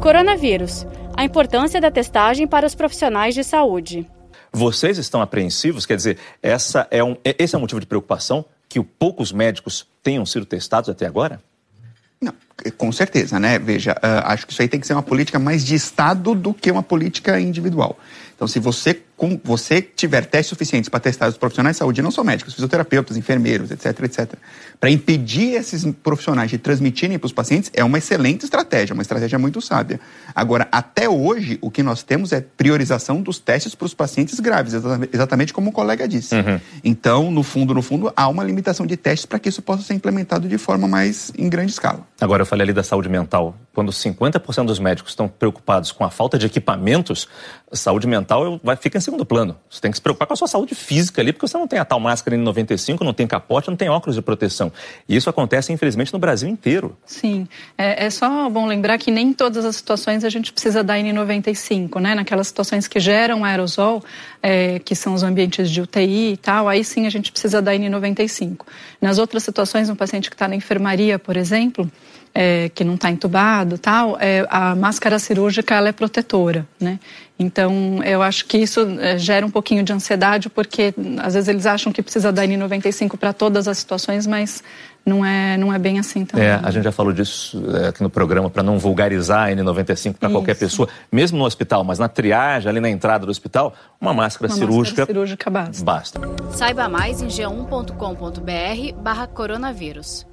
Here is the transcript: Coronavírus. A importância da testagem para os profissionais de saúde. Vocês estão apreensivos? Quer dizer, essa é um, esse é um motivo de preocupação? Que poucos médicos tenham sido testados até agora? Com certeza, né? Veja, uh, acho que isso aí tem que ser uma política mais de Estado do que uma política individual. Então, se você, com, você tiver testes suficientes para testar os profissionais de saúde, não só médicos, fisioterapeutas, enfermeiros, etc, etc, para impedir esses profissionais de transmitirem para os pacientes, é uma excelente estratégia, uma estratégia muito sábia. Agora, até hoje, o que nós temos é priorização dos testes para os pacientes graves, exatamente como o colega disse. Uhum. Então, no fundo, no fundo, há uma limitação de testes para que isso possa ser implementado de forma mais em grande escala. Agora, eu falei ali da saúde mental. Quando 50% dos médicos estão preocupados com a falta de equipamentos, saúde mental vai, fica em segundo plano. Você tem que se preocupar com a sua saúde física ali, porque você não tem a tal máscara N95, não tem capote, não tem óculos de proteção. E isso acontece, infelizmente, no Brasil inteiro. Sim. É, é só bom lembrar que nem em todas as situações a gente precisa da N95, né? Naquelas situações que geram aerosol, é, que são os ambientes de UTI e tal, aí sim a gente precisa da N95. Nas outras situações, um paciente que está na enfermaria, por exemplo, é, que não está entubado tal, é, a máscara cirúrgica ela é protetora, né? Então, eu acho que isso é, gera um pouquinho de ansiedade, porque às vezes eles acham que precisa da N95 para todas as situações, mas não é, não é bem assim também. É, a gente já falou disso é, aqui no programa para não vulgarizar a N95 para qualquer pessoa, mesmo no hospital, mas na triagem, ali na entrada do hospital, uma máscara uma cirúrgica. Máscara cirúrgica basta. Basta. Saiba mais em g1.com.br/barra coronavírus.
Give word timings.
Coronavírus. 0.00 0.86
A 1.16 1.24
importância 1.24 1.80
da 1.80 1.90
testagem 1.90 2.46
para 2.46 2.64
os 2.64 2.74
profissionais 2.74 3.34
de 3.34 3.42
saúde. 3.42 4.06
Vocês 4.52 4.96
estão 4.96 5.20
apreensivos? 5.20 5.84
Quer 5.84 5.96
dizer, 5.96 6.18
essa 6.40 6.86
é 6.90 7.02
um, 7.02 7.16
esse 7.24 7.54
é 7.54 7.58
um 7.58 7.60
motivo 7.60 7.80
de 7.80 7.86
preocupação? 7.86 8.44
Que 8.68 8.80
poucos 8.80 9.32
médicos 9.32 9.86
tenham 10.02 10.24
sido 10.24 10.46
testados 10.46 10.88
até 10.88 11.04
agora? 11.04 11.40
Com 12.78 12.92
certeza, 12.92 13.40
né? 13.40 13.58
Veja, 13.58 13.92
uh, 13.92 14.22
acho 14.26 14.46
que 14.46 14.52
isso 14.52 14.62
aí 14.62 14.68
tem 14.68 14.78
que 14.78 14.86
ser 14.86 14.92
uma 14.92 15.02
política 15.02 15.38
mais 15.38 15.66
de 15.66 15.74
Estado 15.74 16.32
do 16.32 16.54
que 16.54 16.70
uma 16.70 16.82
política 16.82 17.38
individual. 17.40 17.98
Então, 18.38 18.46
se 18.46 18.60
você, 18.60 18.96
com, 19.16 19.36
você 19.42 19.82
tiver 19.82 20.24
testes 20.24 20.50
suficientes 20.50 20.88
para 20.88 21.00
testar 21.00 21.26
os 21.26 21.36
profissionais 21.36 21.74
de 21.74 21.78
saúde, 21.80 22.00
não 22.00 22.12
só 22.12 22.22
médicos, 22.22 22.54
fisioterapeutas, 22.54 23.16
enfermeiros, 23.16 23.72
etc, 23.72 24.00
etc, 24.04 24.34
para 24.78 24.88
impedir 24.90 25.54
esses 25.54 25.84
profissionais 26.04 26.48
de 26.48 26.56
transmitirem 26.56 27.18
para 27.18 27.26
os 27.26 27.32
pacientes, 27.32 27.68
é 27.74 27.82
uma 27.82 27.98
excelente 27.98 28.44
estratégia, 28.44 28.94
uma 28.94 29.02
estratégia 29.02 29.40
muito 29.40 29.60
sábia. 29.60 29.98
Agora, 30.32 30.68
até 30.70 31.08
hoje, 31.08 31.58
o 31.60 31.68
que 31.68 31.82
nós 31.82 32.04
temos 32.04 32.32
é 32.32 32.40
priorização 32.40 33.20
dos 33.20 33.40
testes 33.40 33.74
para 33.74 33.86
os 33.86 33.92
pacientes 33.92 34.38
graves, 34.38 34.72
exatamente 35.12 35.52
como 35.52 35.70
o 35.70 35.72
colega 35.72 36.06
disse. 36.06 36.36
Uhum. 36.36 36.60
Então, 36.84 37.32
no 37.32 37.42
fundo, 37.42 37.74
no 37.74 37.82
fundo, 37.82 38.12
há 38.14 38.28
uma 38.28 38.44
limitação 38.44 38.86
de 38.86 38.96
testes 38.96 39.26
para 39.26 39.40
que 39.40 39.48
isso 39.48 39.60
possa 39.62 39.82
ser 39.82 39.94
implementado 39.94 40.46
de 40.46 40.58
forma 40.58 40.86
mais 40.86 41.32
em 41.36 41.48
grande 41.48 41.72
escala. 41.72 42.06
Agora, 42.20 42.42
eu 42.42 42.46
falei 42.46 42.62
ali 42.68 42.72
da 42.74 42.82
saúde 42.82 43.08
mental. 43.08 43.54
Quando 43.78 43.92
50% 43.92 44.64
dos 44.64 44.80
médicos 44.80 45.12
estão 45.12 45.28
preocupados 45.28 45.92
com 45.92 46.04
a 46.04 46.10
falta 46.10 46.36
de 46.36 46.46
equipamentos, 46.46 47.28
saúde 47.70 48.08
mental 48.08 48.58
vai, 48.60 48.74
fica 48.74 48.98
em 48.98 49.00
segundo 49.00 49.24
plano. 49.24 49.56
Você 49.70 49.80
tem 49.80 49.92
que 49.92 49.98
se 49.98 50.02
preocupar 50.02 50.26
com 50.26 50.34
a 50.34 50.36
sua 50.36 50.48
saúde 50.48 50.74
física 50.74 51.22
ali, 51.22 51.32
porque 51.32 51.46
você 51.46 51.56
não 51.56 51.68
tem 51.68 51.78
a 51.78 51.84
tal 51.84 52.00
máscara 52.00 52.36
N95, 52.36 53.02
não 53.02 53.12
tem 53.12 53.24
capote, 53.24 53.68
não 53.68 53.76
tem 53.76 53.88
óculos 53.88 54.16
de 54.16 54.20
proteção. 54.20 54.72
E 55.08 55.14
isso 55.14 55.30
acontece, 55.30 55.72
infelizmente, 55.72 56.12
no 56.12 56.18
Brasil 56.18 56.48
inteiro. 56.48 56.98
Sim. 57.06 57.46
É, 57.76 58.06
é 58.06 58.10
só 58.10 58.50
bom 58.50 58.66
lembrar 58.66 58.98
que 58.98 59.12
nem 59.12 59.28
em 59.28 59.32
todas 59.32 59.64
as 59.64 59.76
situações 59.76 60.24
a 60.24 60.28
gente 60.28 60.52
precisa 60.52 60.82
da 60.82 60.94
N95, 60.96 62.00
né? 62.00 62.16
Naquelas 62.16 62.48
situações 62.48 62.88
que 62.88 62.98
geram 62.98 63.44
aerosol, 63.44 64.02
é, 64.42 64.80
que 64.80 64.96
são 64.96 65.14
os 65.14 65.22
ambientes 65.22 65.70
de 65.70 65.80
UTI 65.80 66.32
e 66.32 66.36
tal, 66.36 66.68
aí 66.68 66.82
sim 66.82 67.06
a 67.06 67.10
gente 67.10 67.30
precisa 67.30 67.62
da 67.62 67.72
N95. 67.72 68.62
Nas 69.00 69.18
outras 69.18 69.44
situações, 69.44 69.88
um 69.88 69.94
paciente 69.94 70.28
que 70.28 70.34
está 70.34 70.48
na 70.48 70.56
enfermaria, 70.56 71.16
por 71.16 71.36
exemplo, 71.36 71.88
é, 72.34 72.68
que 72.68 72.84
não 72.84 72.94
está 72.94 73.10
entubado 73.10 73.67
tal, 73.76 74.16
é, 74.20 74.46
a 74.48 74.74
máscara 74.74 75.18
cirúrgica 75.18 75.74
ela 75.74 75.88
é 75.88 75.92
protetora, 75.92 76.66
né? 76.80 76.98
Então, 77.38 78.02
eu 78.02 78.20
acho 78.20 78.46
que 78.46 78.58
isso 78.58 78.80
é, 79.00 79.16
gera 79.16 79.46
um 79.46 79.50
pouquinho 79.50 79.82
de 79.84 79.92
ansiedade, 79.92 80.48
porque 80.48 80.92
às 81.18 81.34
vezes 81.34 81.48
eles 81.48 81.66
acham 81.66 81.92
que 81.92 82.02
precisa 82.02 82.32
da 82.32 82.44
N95 82.44 83.16
para 83.16 83.32
todas 83.32 83.68
as 83.68 83.78
situações, 83.78 84.26
mas 84.26 84.62
não 85.08 85.24
é, 85.24 85.56
não 85.56 85.72
é 85.72 85.78
bem 85.78 85.98
assim 85.98 86.24
também. 86.24 86.46
É, 86.46 86.60
a 86.62 86.70
gente 86.70 86.84
já 86.84 86.92
falou 86.92 87.12
disso 87.12 87.62
é, 87.76 87.88
aqui 87.88 88.02
no 88.02 88.10
programa 88.10 88.50
para 88.50 88.62
não 88.62 88.78
vulgarizar 88.78 89.48
a 89.48 89.52
N95 89.52 90.14
para 90.14 90.28
qualquer 90.30 90.56
pessoa, 90.56 90.88
mesmo 91.10 91.38
no 91.38 91.44
hospital, 91.44 91.82
mas 91.84 91.98
na 91.98 92.08
triagem, 92.08 92.68
ali 92.68 92.80
na 92.80 92.90
entrada 92.90 93.24
do 93.24 93.30
hospital, 93.30 93.74
uma 94.00 94.12
máscara 94.12 94.52
uma 94.52 94.58
cirúrgica. 94.58 95.02
Máscara 95.02 95.06
cirúrgica 95.06 95.50
basta. 95.50 95.84
Basta. 95.84 96.20
Saiba 96.52 96.88
mais 96.88 97.22
em 97.22 97.28
g1.com.br/barra 97.28 99.26
coronavírus. 99.28 100.27